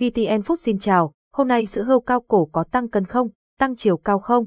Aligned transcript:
VTN 0.00 0.40
Food 0.40 0.56
xin 0.56 0.78
chào, 0.78 1.12
hôm 1.32 1.48
nay 1.48 1.66
sữa 1.66 1.82
hươu 1.82 2.00
cao 2.00 2.20
cổ 2.20 2.48
có 2.52 2.64
tăng 2.64 2.88
cân 2.88 3.04
không, 3.04 3.28
tăng 3.58 3.76
chiều 3.76 3.96
cao 3.96 4.18
không? 4.18 4.44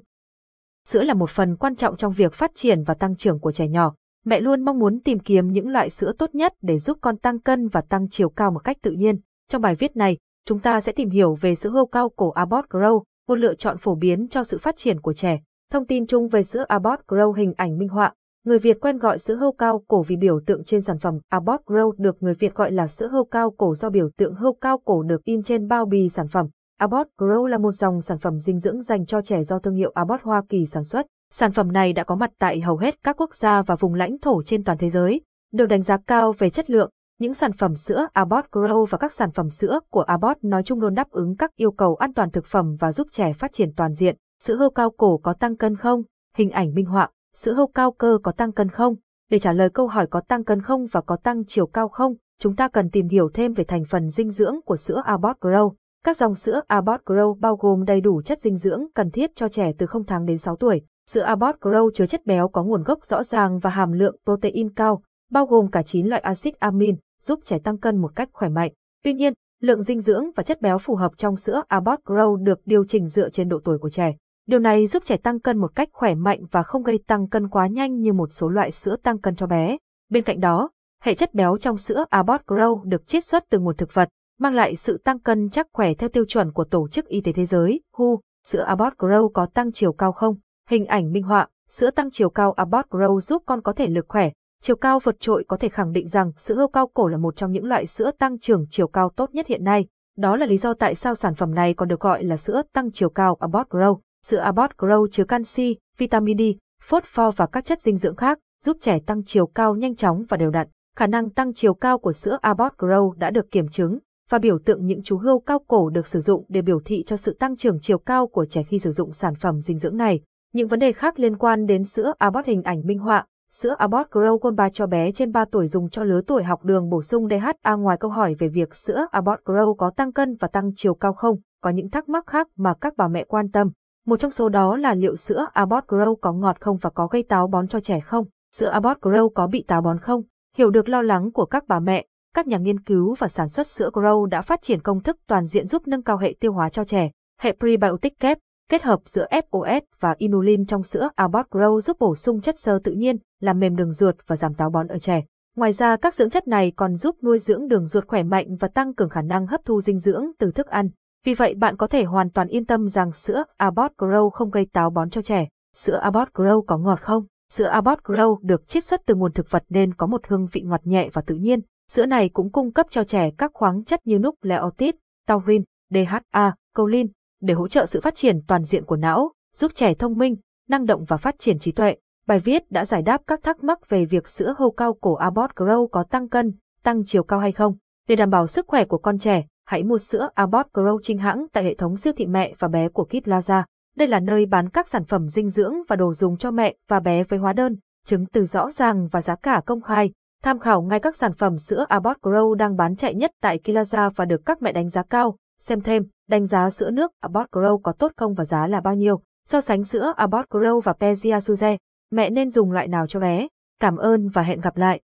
Sữa 0.87 1.03
là 1.03 1.13
một 1.13 1.29
phần 1.29 1.55
quan 1.55 1.75
trọng 1.75 1.97
trong 1.97 2.13
việc 2.13 2.33
phát 2.33 2.51
triển 2.55 2.83
và 2.83 2.93
tăng 2.93 3.15
trưởng 3.15 3.39
của 3.39 3.51
trẻ 3.51 3.67
nhỏ. 3.67 3.95
Mẹ 4.25 4.39
luôn 4.39 4.66
mong 4.66 4.79
muốn 4.79 5.00
tìm 5.00 5.19
kiếm 5.19 5.47
những 5.47 5.69
loại 5.69 5.89
sữa 5.89 6.11
tốt 6.17 6.35
nhất 6.35 6.53
để 6.61 6.79
giúp 6.79 6.97
con 7.01 7.17
tăng 7.17 7.39
cân 7.39 7.67
và 7.67 7.81
tăng 7.81 8.09
chiều 8.09 8.29
cao 8.29 8.52
một 8.52 8.59
cách 8.59 8.77
tự 8.81 8.91
nhiên. 8.91 9.20
Trong 9.50 9.61
bài 9.61 9.75
viết 9.75 9.95
này, 9.95 10.18
chúng 10.45 10.59
ta 10.59 10.81
sẽ 10.81 10.91
tìm 10.91 11.09
hiểu 11.09 11.36
về 11.41 11.56
sữa 11.56 11.70
hươu 11.70 11.86
cao 11.86 12.10
cổ 12.10 12.30
Abbott 12.30 12.70
Grow, 12.70 13.04
một 13.28 13.36
lựa 13.36 13.56
chọn 13.56 13.78
phổ 13.78 13.96
biến 13.96 14.28
cho 14.28 14.44
sự 14.44 14.58
phát 14.58 14.78
triển 14.78 15.02
của 15.02 15.14
trẻ. 15.14 15.40
Thông 15.72 15.86
tin 15.86 16.08
chung 16.08 16.28
về 16.28 16.44
sữa 16.44 16.66
Abbott 16.68 17.02
Grow 17.08 17.32
hình 17.32 17.54
ảnh 17.58 17.78
minh 17.78 17.90
họa. 17.90 18.14
Người 18.46 18.60
Việt 18.60 18.82
quen 18.82 18.98
gọi 18.98 19.20
sữa 19.20 19.36
hươu 19.36 19.52
cao 19.52 19.84
cổ 19.88 20.02
vì 20.02 20.16
biểu 20.16 20.39
tượng 20.46 20.64
trên 20.64 20.82
sản 20.82 21.00
phẩm 21.00 21.16
à 21.16 21.20
Abbott 21.30 21.66
Grow 21.66 21.92
được 21.98 22.23
người 22.23 22.34
Việt 22.34 22.55
gọi 22.55 22.71
là 22.71 22.88
sữa 22.88 23.07
hươu 23.12 23.25
cao 23.25 23.52
cổ 23.52 23.75
do 23.75 23.89
biểu 23.89 24.10
tượng 24.18 24.36
hươu 24.36 24.54
cao 24.54 24.78
cổ 24.86 25.04
được 25.04 25.23
in 25.23 25.43
trên 25.43 25.68
bao 25.68 25.86
bì 25.86 26.10
sản 26.10 26.28
phẩm. 26.28 26.46
À 26.46 26.52
Abbott 26.78 27.10
Grow 27.18 27.46
là 27.46 27.57
một 27.57 27.71
dòng 27.71 28.02
sản 28.02 28.18
phẩm 28.18 28.39
dinh 28.39 28.60
dưỡng 28.60 28.82
dành 28.82 29.06
cho 29.06 29.21
trẻ 29.21 29.43
do 29.43 29.60
thương 29.60 29.75
hiệu 29.75 29.92
à 29.96 30.00
Abbott 30.00 30.24
Hoa 30.24 30.43
Kỳ 30.50 30.66
sản 30.66 30.83
xuất. 30.83 31.06
Sản 31.32 31.52
phẩm 31.52 31.71
này 31.71 31.93
đã 31.93 32.03
có 32.03 32.16
mặt 32.16 32.31
tại 32.39 32.61
hầu 32.61 32.77
hết 32.77 32.95
các 33.03 33.17
quốc 33.17 33.35
gia 33.35 33.61
và 33.61 33.75
vùng 33.75 33.93
lãnh 33.93 34.19
thổ 34.19 34.44
trên 34.44 34.63
toàn 34.63 34.77
thế 34.77 34.89
giới, 34.89 35.21
được 35.53 35.66
đánh 35.66 35.81
giá 35.81 35.97
cao 36.07 36.33
về 36.38 36.49
chất 36.49 36.69
lượng. 36.69 36.89
Những 37.19 37.33
sản 37.33 37.52
phẩm 37.52 37.75
sữa 37.75 38.07
Abbott 38.13 38.52
Grow 38.52 38.85
và 38.85 38.97
các 38.97 39.13
sản 39.13 39.31
phẩm 39.31 39.49
sữa 39.49 39.80
của 39.89 40.02
Abbott 40.02 40.44
nói 40.44 40.63
chung 40.63 40.81
luôn 40.81 40.94
đáp 40.94 41.09
ứng 41.09 41.35
các 41.35 41.55
yêu 41.55 41.71
cầu 41.71 41.95
an 41.95 42.13
toàn 42.13 42.31
thực 42.31 42.45
phẩm 42.45 42.75
và 42.80 42.91
giúp 42.91 43.07
trẻ 43.11 43.33
phát 43.33 43.53
triển 43.53 43.69
toàn 43.75 43.94
diện. 43.94 44.16
Sữa 44.44 44.55
hươu 44.55 44.69
cao 44.69 44.89
cổ 44.89 45.17
có 45.17 45.33
tăng 45.33 45.57
cân 45.57 45.75
không? 45.75 46.02
Hình 46.38 46.49
ảnh 46.49 46.73
minh 46.73 46.85
họa. 46.85 47.09
Sữa 47.35 47.53
hâu 47.53 47.67
cao 47.67 47.91
cơ 47.91 48.17
có 48.23 48.31
tăng 48.31 48.51
cân 48.51 48.69
không? 48.69 48.95
Để 49.29 49.39
trả 49.39 49.53
lời 49.53 49.69
câu 49.69 49.87
hỏi 49.87 50.07
có 50.07 50.21
tăng 50.21 50.43
cân 50.43 50.61
không 50.61 50.87
và 50.91 51.01
có 51.01 51.15
tăng 51.15 51.45
chiều 51.45 51.67
cao 51.67 51.87
không, 51.87 52.15
chúng 52.39 52.55
ta 52.55 52.67
cần 52.67 52.89
tìm 52.89 53.07
hiểu 53.07 53.29
thêm 53.33 53.53
về 53.53 53.63
thành 53.63 53.83
phần 53.89 54.09
dinh 54.09 54.29
dưỡng 54.29 54.55
của 54.65 54.75
sữa 54.75 55.01
Abbott 55.05 55.39
Grow. 55.39 55.73
Các 56.05 56.17
dòng 56.17 56.35
sữa 56.35 56.61
Abbott 56.67 57.03
Grow 57.05 57.39
bao 57.39 57.55
gồm 57.55 57.85
đầy 57.85 58.01
đủ 58.01 58.21
chất 58.21 58.41
dinh 58.41 58.57
dưỡng 58.57 58.85
cần 58.95 59.11
thiết 59.11 59.35
cho 59.35 59.49
trẻ 59.49 59.71
từ 59.77 59.85
0 59.85 60.03
tháng 60.03 60.25
đến 60.25 60.38
6 60.38 60.55
tuổi. 60.55 60.81
Sữa 61.09 61.21
Abbott 61.21 61.59
Grow 61.59 61.89
chứa 61.91 62.05
chất 62.05 62.25
béo 62.25 62.47
có 62.47 62.63
nguồn 62.63 62.83
gốc 62.83 63.05
rõ 63.05 63.23
ràng 63.23 63.59
và 63.59 63.69
hàm 63.69 63.91
lượng 63.91 64.17
protein 64.25 64.73
cao, 64.73 65.03
bao 65.31 65.45
gồm 65.45 65.71
cả 65.71 65.83
9 65.83 66.08
loại 66.08 66.21
axit 66.21 66.59
amin, 66.59 66.95
giúp 67.21 67.39
trẻ 67.45 67.59
tăng 67.59 67.77
cân 67.77 67.97
một 67.97 68.15
cách 68.15 68.30
khỏe 68.33 68.49
mạnh. 68.49 68.71
Tuy 69.03 69.13
nhiên, 69.13 69.33
lượng 69.61 69.83
dinh 69.83 69.99
dưỡng 69.99 70.25
và 70.36 70.43
chất 70.43 70.61
béo 70.61 70.77
phù 70.77 70.95
hợp 70.95 71.11
trong 71.17 71.36
sữa 71.36 71.63
Abbott 71.67 72.03
Grow 72.05 72.36
được 72.36 72.59
điều 72.65 72.86
chỉnh 72.86 73.08
dựa 73.08 73.30
trên 73.30 73.49
độ 73.49 73.59
tuổi 73.63 73.77
của 73.77 73.89
trẻ. 73.89 74.15
Điều 74.47 74.59
này 74.59 74.88
giúp 74.88 75.03
trẻ 75.05 75.17
tăng 75.17 75.39
cân 75.39 75.58
một 75.58 75.75
cách 75.75 75.89
khỏe 75.91 76.16
mạnh 76.16 76.39
và 76.52 76.63
không 76.63 76.83
gây 76.83 76.99
tăng 77.08 77.27
cân 77.27 77.49
quá 77.49 77.67
nhanh 77.67 77.99
như 77.99 78.13
một 78.13 78.27
số 78.31 78.49
loại 78.49 78.72
sữa 78.72 78.95
tăng 79.03 79.17
cân 79.17 79.36
cho 79.36 79.47
bé. 79.47 79.77
Bên 80.09 80.23
cạnh 80.23 80.39
đó, 80.39 80.69
hệ 81.03 81.16
chất 81.16 81.33
béo 81.33 81.58
trong 81.58 81.77
sữa 81.77 82.05
Abbott 82.09 82.45
Grow 82.45 82.83
được 82.83 83.08
chiết 83.08 83.25
xuất 83.25 83.44
từ 83.49 83.59
nguồn 83.59 83.75
thực 83.77 83.94
vật, 83.94 84.09
mang 84.39 84.53
lại 84.53 84.75
sự 84.75 84.97
tăng 84.97 85.19
cân 85.19 85.49
chắc 85.49 85.67
khỏe 85.73 85.94
theo 85.94 86.09
tiêu 86.09 86.25
chuẩn 86.25 86.52
của 86.52 86.64
Tổ 86.64 86.88
chức 86.88 87.05
Y 87.05 87.21
tế 87.21 87.31
Thế 87.31 87.45
giới, 87.45 87.81
WHO. 87.95 88.17
Sữa 88.47 88.64
Abbott 88.64 88.97
Grow 88.97 89.30
có 89.30 89.45
tăng 89.45 89.71
chiều 89.71 89.94
cao 89.94 90.11
không? 90.11 90.36
Hình 90.69 90.86
ảnh 90.86 91.11
minh 91.11 91.23
họa, 91.23 91.47
sữa 91.69 91.91
tăng 91.91 92.11
chiều 92.11 92.30
cao 92.30 92.52
Abbott 92.52 92.89
Grow 92.89 93.19
giúp 93.19 93.44
con 93.45 93.61
có 93.61 93.73
thể 93.73 93.88
lực 93.88 94.05
khỏe, 94.08 94.30
chiều 94.61 94.75
cao 94.75 94.99
vượt 94.99 95.19
trội 95.19 95.44
có 95.47 95.58
thể 95.58 95.69
khẳng 95.69 95.91
định 95.91 96.08
rằng 96.08 96.31
sữa 96.38 96.55
hươu 96.55 96.67
cao 96.67 96.88
cổ 96.88 97.08
là 97.08 97.17
một 97.17 97.36
trong 97.36 97.52
những 97.52 97.66
loại 97.66 97.86
sữa 97.86 98.11
tăng 98.19 98.39
trưởng 98.39 98.66
chiều 98.69 98.88
cao 98.88 99.09
tốt 99.16 99.30
nhất 99.33 99.47
hiện 99.47 99.64
nay. 99.64 99.86
Đó 100.17 100.36
là 100.36 100.45
lý 100.45 100.58
do 100.58 100.73
tại 100.73 100.95
sao 100.95 101.16
sản 101.16 101.36
phẩm 101.36 101.55
này 101.55 101.73
còn 101.73 101.88
được 101.88 101.99
gọi 101.99 102.23
là 102.23 102.38
sữa 102.38 102.61
tăng 102.73 102.91
chiều 102.91 103.09
cao 103.09 103.38
Abbott 103.39 103.69
Grow. 103.69 103.99
Sữa 104.27 104.38
Abbott 104.38 104.77
Grow 104.77 105.07
chứa 105.07 105.23
canxi, 105.23 105.77
vitamin 105.97 106.38
D, 106.38 106.41
phosphor 106.83 107.35
và 107.35 107.45
các 107.45 107.66
chất 107.66 107.81
dinh 107.81 107.97
dưỡng 107.97 108.16
khác, 108.16 108.39
giúp 108.63 108.77
trẻ 108.81 108.99
tăng 109.05 109.23
chiều 109.23 109.47
cao 109.47 109.75
nhanh 109.75 109.95
chóng 109.95 110.23
và 110.30 110.38
đều 110.38 110.52
đặn. 110.52 110.67
Khả 110.95 111.07
năng 111.07 111.30
tăng 111.30 111.53
chiều 111.53 111.73
cao 111.73 111.97
của 111.97 112.11
sữa 112.11 112.38
Abbott 112.41 112.77
Grow 112.77 113.11
đã 113.11 113.30
được 113.30 113.52
kiểm 113.52 113.67
chứng 113.67 113.99
và 114.30 114.39
biểu 114.39 114.59
tượng 114.59 114.85
những 114.85 115.03
chú 115.03 115.17
hươu 115.17 115.39
cao 115.39 115.59
cổ 115.67 115.89
được 115.89 116.07
sử 116.07 116.19
dụng 116.19 116.45
để 116.49 116.61
biểu 116.61 116.80
thị 116.85 117.03
cho 117.07 117.17
sự 117.17 117.38
tăng 117.39 117.57
trưởng 117.57 117.80
chiều 117.80 117.97
cao 117.97 118.27
của 118.27 118.45
trẻ 118.45 118.63
khi 118.63 118.80
sử 118.80 118.91
dụng 118.91 119.13
sản 119.13 119.35
phẩm 119.35 119.61
dinh 119.61 119.77
dưỡng 119.77 119.97
này. 119.97 120.21
Những 120.53 120.67
vấn 120.67 120.80
đề 120.80 120.91
khác 120.91 121.19
liên 121.19 121.37
quan 121.37 121.65
đến 121.65 121.83
sữa 121.83 122.13
Abbott 122.17 122.47
hình 122.47 122.61
ảnh 122.63 122.81
minh 122.85 122.99
họa, 122.99 123.25
sữa 123.52 123.75
Abbott 123.77 124.11
Grow 124.11 124.37
Gold 124.37 124.58
3 124.58 124.69
cho 124.69 124.87
bé 124.87 125.11
trên 125.11 125.31
3 125.31 125.45
tuổi 125.52 125.67
dùng 125.67 125.89
cho 125.89 126.03
lứa 126.03 126.21
tuổi 126.27 126.43
học 126.43 126.64
đường 126.64 126.89
bổ 126.89 127.02
sung 127.02 127.27
DHA 127.30 127.75
ngoài 127.75 127.98
câu 127.99 128.12
hỏi 128.12 128.36
về 128.40 128.48
việc 128.48 128.75
sữa 128.75 129.06
Abbott 129.12 129.44
Grow 129.46 129.75
có 129.75 129.92
tăng 129.96 130.14
cân 130.14 130.36
và 130.36 130.48
tăng 130.48 130.72
chiều 130.75 130.94
cao 130.94 131.14
không, 131.14 131.38
có 131.62 131.69
những 131.69 131.90
thắc 131.90 132.09
mắc 132.09 132.28
khác 132.28 132.48
mà 132.58 132.74
các 132.81 132.94
bà 132.98 133.08
mẹ 133.08 133.24
quan 133.24 133.52
tâm. 133.52 133.72
Một 134.06 134.19
trong 134.19 134.31
số 134.31 134.50
đó 134.50 134.78
là 134.78 134.94
liệu 134.94 135.16
sữa 135.16 135.46
Abbott 135.53 135.88
Grow 135.88 136.16
có 136.16 136.34
ngọt 136.34 136.58
không 136.59 136.78
và 136.81 136.90
có 136.90 137.08
gây 137.08 137.24
táo 137.24 137.47
bón 137.47 137.68
cho 137.68 137.80
trẻ 137.80 138.00
không? 138.00 138.25
Sữa 138.56 138.68
Abbott 138.69 139.02
Grow 139.02 139.30
có 139.30 139.47
bị 139.47 139.66
táo 139.68 139.81
bón 139.81 140.00
không? 140.00 140.22
Hiểu 140.58 140.69
được 140.69 140.90
lo 140.90 141.02
lắng 141.02 141.31
của 141.31 141.46
các 141.46 141.64
bà 141.68 141.80
mẹ, 141.80 142.06
các 142.36 142.47
nhà 142.47 142.58
nghiên 142.58 142.80
cứu 142.80 143.16
và 143.19 143.28
sản 143.28 143.50
xuất 143.50 143.68
sữa 143.68 143.90
Grow 143.94 144.25
đã 144.25 144.42
phát 144.42 144.62
triển 144.62 144.81
công 144.81 145.02
thức 145.02 145.18
toàn 145.28 145.46
diện 145.46 145.68
giúp 145.68 145.88
nâng 145.88 146.03
cao 146.03 146.18
hệ 146.18 146.36
tiêu 146.40 146.53
hóa 146.53 146.69
cho 146.69 146.86
trẻ. 146.86 147.12
Hệ 147.40 147.56
prebiotic 147.59 148.19
kép, 148.19 148.38
kết 148.69 148.84
hợp 148.84 149.00
giữa 149.06 149.28
FOS 149.31 149.81
và 150.00 150.16
inulin 150.18 150.66
trong 150.66 150.84
sữa 150.84 151.09
Abbott 151.16 151.50
Grow 151.52 151.80
giúp 151.80 151.97
bổ 152.00 152.16
sung 152.16 152.42
chất 152.42 152.59
xơ 152.59 152.80
tự 152.84 152.92
nhiên, 152.92 153.18
làm 153.40 153.59
mềm 153.59 153.75
đường 153.75 153.92
ruột 153.92 154.16
và 154.28 154.36
giảm 154.36 154.53
táo 154.53 154.69
bón 154.69 154.88
ở 154.88 155.00
trẻ. 155.00 155.24
Ngoài 155.56 155.72
ra 155.72 155.97
các 155.97 156.13
dưỡng 156.13 156.30
chất 156.30 156.47
này 156.47 156.72
còn 156.75 156.96
giúp 156.96 157.16
nuôi 157.24 157.40
dưỡng 157.40 157.68
đường 157.68 157.88
ruột 157.88 158.08
khỏe 158.08 158.24
mạnh 158.24 158.56
và 158.59 158.68
tăng 158.68 158.94
cường 158.94 159.09
khả 159.09 159.22
năng 159.22 159.47
hấp 159.47 159.62
thu 159.66 159.81
dinh 159.81 160.00
dưỡng 160.00 160.25
từ 160.40 160.52
thức 160.52 160.68
ăn. 160.68 160.90
Vì 161.26 161.34
vậy 161.34 161.56
bạn 161.56 161.78
có 161.78 161.88
thể 161.88 162.04
hoàn 162.04 162.30
toàn 162.30 162.48
yên 162.48 162.66
tâm 162.66 162.88
rằng 162.88 163.12
sữa 163.12 163.44
Abbott 163.58 163.94
Grow 163.98 164.30
không 164.30 164.50
gây 164.50 164.66
táo 164.74 164.90
bón 164.90 165.10
cho 165.10 165.22
trẻ. 165.22 165.48
Sữa 165.76 165.98
Abbott 165.98 166.34
Grow 166.34 166.62
có 166.62 166.78
ngọt 166.78 167.02
không? 167.02 167.26
Sữa 167.54 167.66
Abbott 167.66 168.04
Grow 168.04 168.38
được 168.42 168.68
chiết 168.68 168.84
xuất 168.84 169.02
từ 169.06 169.16
nguồn 169.16 169.32
thực 169.34 169.52
vật 169.52 169.64
nên 169.70 169.94
có 169.94 170.08
một 170.08 170.28
hương 170.28 170.48
vị 170.52 170.62
ngọt 170.62 170.82
nhẹ 170.84 171.10
và 171.14 171.22
tự 171.22 171.36
nhiên. 171.36 171.60
Sữa 171.92 172.06
này 172.06 172.30
cũng 172.30 172.52
cung 172.52 172.72
cấp 172.72 172.86
cho 172.90 173.04
trẻ 173.04 173.32
các 173.38 173.52
khoáng 173.54 173.84
chất 173.84 174.08
như 174.08 174.20
nucleotide, 174.20 174.98
taurin, 175.28 175.64
DHA, 175.90 176.56
choline 176.78 177.10
để 177.42 177.54
hỗ 177.54 177.68
trợ 177.68 177.86
sự 177.86 178.00
phát 178.02 178.16
triển 178.16 178.42
toàn 178.48 178.64
diện 178.64 178.86
của 178.86 178.96
não, 178.96 179.32
giúp 179.56 179.72
trẻ 179.76 179.94
thông 179.94 180.18
minh, 180.18 180.36
năng 180.70 180.86
động 180.86 181.04
và 181.08 181.18
phát 181.18 181.36
triển 181.40 181.60
trí 181.60 181.72
tuệ. 181.72 181.96
Bài 182.28 182.40
viết 182.40 182.72
đã 182.72 182.86
giải 182.86 183.02
đáp 183.02 183.22
các 183.28 183.44
thắc 183.44 183.64
mắc 183.64 183.90
về 183.90 184.06
việc 184.06 184.28
sữa 184.28 184.56
hô 184.58 184.72
cao 184.72 184.94
cổ 184.94 185.14
Abbott 185.14 185.56
Grow 185.56 185.88
có 185.88 186.04
tăng 186.04 186.30
cân, 186.30 186.54
tăng 186.84 187.04
chiều 187.06 187.24
cao 187.24 187.40
hay 187.40 187.52
không. 187.52 187.76
Để 188.08 188.16
đảm 188.16 188.30
bảo 188.30 188.48
sức 188.48 188.68
khỏe 188.68 188.86
của 188.86 188.98
con 188.98 189.20
trẻ, 189.20 189.46
hãy 189.66 189.84
mua 189.84 189.97
sữa 189.97 190.29
Abbott 190.34 190.68
Grow 190.74 191.00
chính 191.01 191.18
hãng 191.18 191.46
tại 191.53 191.63
hệ 191.63 191.74
thống 191.75 191.97
siêu 191.97 192.13
thị 192.18 192.25
mẹ 192.25 192.53
và 192.59 192.68
bé 192.68 192.90
của 192.90 193.06
Kid 193.06 193.16
Plaza. 193.16 193.63
Đây 193.96 194.07
là 194.07 194.19
nơi 194.19 194.46
bán 194.46 194.69
các 194.69 194.88
sản 194.88 195.06
phẩm 195.06 195.28
dinh 195.28 195.50
dưỡng 195.50 195.74
và 195.88 195.96
đồ 195.96 196.13
dùng 196.13 196.38
cho 196.38 196.51
mẹ 196.51 196.75
và 196.88 197.00
bé 197.00 197.24
với 197.24 197.40
hóa 197.40 197.53
đơn, 197.53 197.78
chứng 198.06 198.25
từ 198.25 198.46
rõ 198.46 198.72
ràng 198.72 199.07
và 199.07 199.22
giá 199.22 199.35
cả 199.35 199.62
công 199.66 199.81
khai. 199.81 200.12
Tham 200.44 200.59
khảo 200.59 200.81
ngay 200.81 201.00
các 201.00 201.16
sản 201.16 201.34
phẩm 201.34 201.57
sữa 201.57 201.85
Abbott 201.90 202.22
Grow 202.22 202.53
đang 202.53 202.75
bán 202.75 202.96
chạy 202.96 203.13
nhất 203.16 203.31
tại 203.41 203.59
Kilaza 203.63 204.09
và 204.16 204.25
được 204.25 204.41
các 204.46 204.62
mẹ 204.62 204.72
đánh 204.72 204.90
giá 204.90 205.03
cao. 205.03 205.38
Xem 205.59 205.81
thêm, 205.81 206.03
đánh 206.30 206.45
giá 206.45 206.69
sữa 206.69 206.90
nước 206.90 207.12
Abbott 207.22 207.51
Grow 207.51 207.78
có 207.78 207.91
tốt 207.91 208.12
không 208.18 208.34
và 208.34 208.45
giá 208.45 208.68
là 208.68 208.81
bao 208.81 208.95
nhiêu. 208.95 209.22
So 209.47 209.62
sánh 209.62 209.84
sữa 209.84 210.13
Abbott 210.16 210.50
Grow 210.50 210.80
và 210.80 210.94
Pezia 211.00 211.78
mẹ 212.12 212.30
nên 212.30 212.50
dùng 212.50 212.72
loại 212.72 212.88
nào 212.88 213.07
cho 213.07 213.19
bé. 213.19 213.47
Cảm 213.80 213.97
ơn 213.97 214.30
và 214.30 214.41
hẹn 214.41 214.62
gặp 214.62 214.78
lại. 214.78 215.01